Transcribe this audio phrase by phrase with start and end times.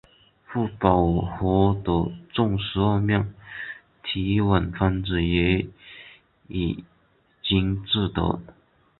[0.51, 3.35] 不饱和的正十二面
[4.03, 5.67] 体烷分子也
[6.47, 6.83] 已
[7.43, 8.41] 经制得。